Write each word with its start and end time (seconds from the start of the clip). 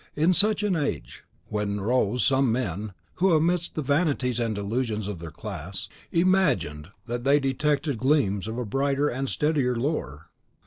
In 0.15 0.33
such 0.33 0.63
an 0.63 0.75
age, 0.75 1.25
then, 1.51 1.77
arose 1.77 2.25
some 2.25 2.51
men, 2.51 2.93
who, 3.17 3.35
amidst 3.35 3.75
the 3.75 3.83
vanities 3.83 4.39
and 4.39 4.55
delusions 4.55 5.07
of 5.07 5.19
their 5.19 5.29
class, 5.29 5.89
imagined 6.11 6.89
that 7.05 7.23
they 7.23 7.39
detected 7.39 7.99
gleams 7.99 8.47
of 8.47 8.57
a 8.57 8.65
brighter 8.65 9.09
and 9.09 9.29
steadier 9.29 9.75
lore. 9.75 10.31